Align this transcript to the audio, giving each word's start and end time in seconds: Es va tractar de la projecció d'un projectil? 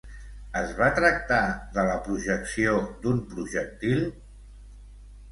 Es 0.59 0.69
va 0.77 0.85
tractar 0.99 1.41
de 1.75 1.83
la 1.87 1.97
projecció 2.07 2.73
d'un 3.03 3.19
projectil? 3.33 4.01